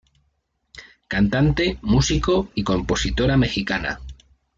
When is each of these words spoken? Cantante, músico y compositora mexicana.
Cantante, 1.07 1.77
músico 1.83 2.49
y 2.55 2.63
compositora 2.63 3.37
mexicana. 3.37 3.99